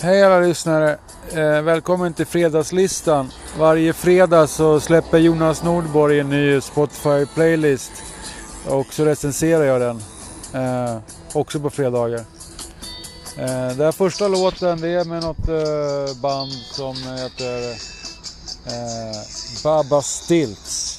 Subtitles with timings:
[0.00, 0.98] Hej alla lyssnare!
[1.32, 3.30] Eh, välkommen till Fredagslistan.
[3.58, 7.90] Varje fredag så släpper Jonas Nordborg en ny Spotify-playlist
[8.68, 10.02] och så recenserar jag den.
[10.52, 10.98] Eh,
[11.32, 12.24] också på fredagar.
[13.38, 17.70] Eh, den första låten det är med något eh, band som heter
[18.66, 19.16] eh,
[19.64, 20.95] Baba Stilts.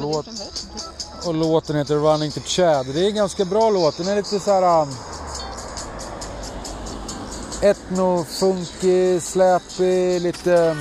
[0.00, 0.26] Låt,
[1.26, 2.86] och låten heter Running to Chad.
[2.86, 3.96] Det är en ganska bra låt.
[3.96, 4.82] Den är lite så här...
[4.82, 4.88] Um,
[7.62, 10.76] etno, funky, släpig, lite,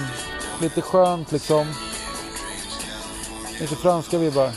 [0.62, 1.68] lite skönt liksom.
[3.60, 4.52] Lite franska vibbar.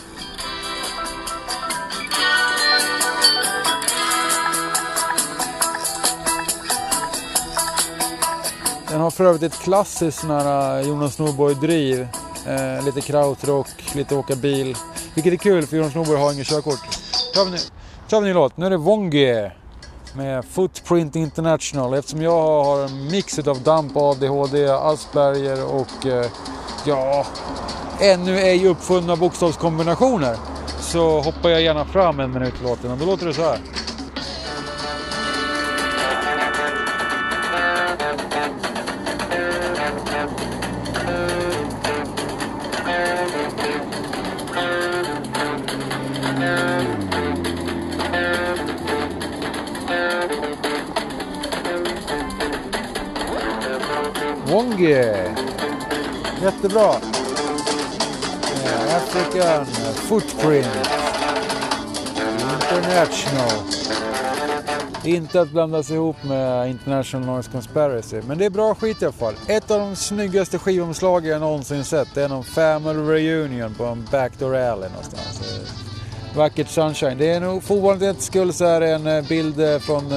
[8.89, 12.09] Den har för övrigt ett klassiskt sån här Jonas Norborg-driv.
[12.47, 14.77] Eh, lite krautrock, lite åka bil.
[15.15, 16.81] Vilket är kul för Jonas Norberg har inget körkort.
[17.35, 17.57] Tar vi, nu,
[18.09, 18.57] tar vi en ny låt.
[18.57, 19.51] Nu är det Wongi
[20.15, 21.95] med Footprint International.
[21.95, 26.27] Eftersom jag har en mix av DAMP, ADHD, Asperger och eh,
[26.87, 27.27] ja,
[28.01, 30.37] ännu ej uppfunna bokstavskombinationer.
[30.81, 33.59] Så hoppar jag gärna fram en minut i låten och då låter det så här.
[54.51, 54.95] Wongi.
[56.43, 56.95] Jättebra.
[58.65, 60.67] Eh, African eh, Footprint.
[62.61, 63.51] International.
[65.05, 68.21] Inte att blandas ihop med International Noise Conspiracy.
[68.27, 69.35] Men det är bra skit i alla fall.
[69.47, 72.09] Ett av de snyggaste skivomslagen jag någonsin sett.
[72.15, 75.41] Det är någon Family Reunion på en Backdoor Alley någonstans.
[75.41, 77.19] Eh, vackert Sunshine.
[77.19, 80.13] Det är nog för ovanlighetens skull så är det en bild från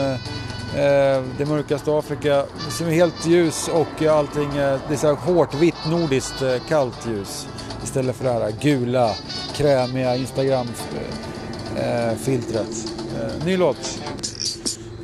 [0.75, 5.15] Eh, det mörkaste Afrika som är helt ljus och allting eh, det är så här
[5.15, 7.47] hårt vitt nordiskt eh, kallt ljus
[7.83, 9.15] istället för det här gula
[9.53, 12.87] krämiga Instagram-filtret.
[13.15, 13.99] Eh, eh, ny låt.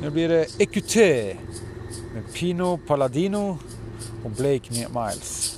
[0.00, 1.36] Nu blir det Ecuté
[2.14, 3.58] med Pino Palladino
[4.24, 5.56] och Blake med Miles.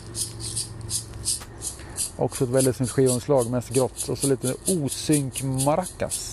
[2.16, 6.31] Också ett väldigt snyggt skivomslag, mest grått och så lite osynk maracas.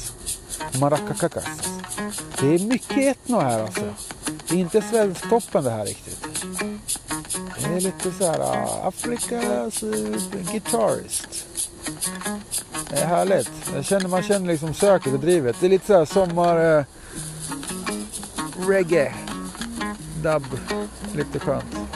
[0.80, 1.46] Maracacacas.
[2.40, 3.94] Det är mycket etno här alltså.
[4.48, 6.26] Det är inte svensktoppen det här riktigt.
[7.60, 10.18] Det är lite så här ah, uh, Afrikas alltså, uh,
[10.52, 11.46] guitarist.
[12.90, 13.52] Det är härligt.
[13.76, 15.56] Jag känner, man känner liksom söket och drivet.
[15.60, 16.78] Det är lite så här sommar...
[16.78, 16.86] Uh,
[18.68, 19.14] reggae.
[20.24, 20.44] Dub.
[21.16, 21.89] Lite skönt.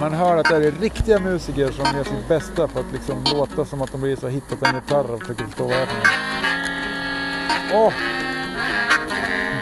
[0.00, 3.64] Man hör att det är riktiga musiker som gör sitt bästa för att liksom låta
[3.64, 6.30] som att de precis har hittat en gitarr och försöker förstå vad det är för
[7.72, 7.88] Åh!
[7.88, 7.92] Oh.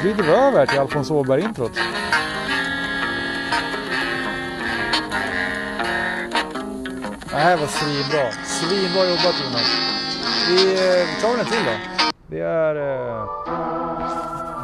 [0.03, 1.73] Glider över till Alfons Åberg-introt.
[7.31, 8.33] Det här var svinbra.
[8.45, 9.71] Svinbra jobbat Jonas.
[10.49, 11.73] Vi, tar vi tar en till då.
[12.27, 13.25] Det är eh,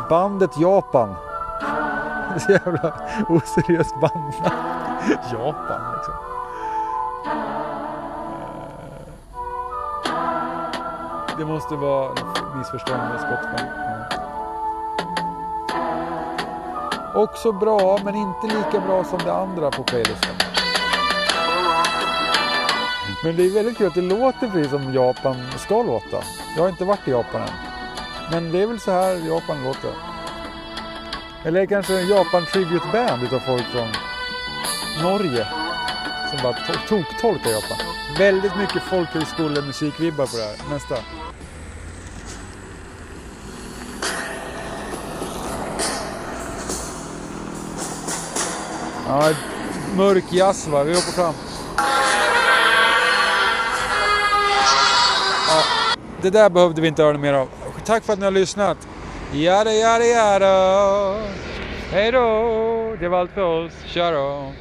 [0.09, 1.15] bandet Japan.
[2.39, 2.93] Så jävla
[3.29, 4.35] oseriöst band.
[5.33, 6.15] Japan liksom.
[7.27, 7.33] Eh,
[11.39, 12.15] det måste vara
[12.57, 13.65] missförstånd med Spotify.
[13.65, 14.03] Mm.
[17.15, 20.35] Också bra, men inte lika bra som det andra på playlisten.
[23.25, 26.23] Men det är väldigt kul att det låter precis som Japan ska låta.
[26.57, 27.49] Jag har inte varit i Japan än.
[28.31, 30.14] Men det är väl så här Japan låter.
[31.47, 33.89] Eller kanske en Japan Tribute Band utav folk från
[35.03, 35.47] Norge.
[36.31, 36.57] Som bara
[36.89, 37.77] toktolkar Japan.
[38.19, 40.75] Väldigt mycket folkhögskolemusikvibbar på det här.
[40.75, 40.97] Nästa.
[49.09, 49.33] Ja,
[49.97, 51.35] mörk jazz va, vi hoppar fram.
[55.49, 55.63] Ja,
[56.23, 57.49] det där behövde vi inte höra mer av.
[57.85, 58.79] Tack för att ni har lyssnat.
[59.35, 61.17] Jada, jada, jada.
[61.91, 62.97] Hej då.
[63.01, 63.73] Det var allt för oss.
[63.87, 64.53] Tja då.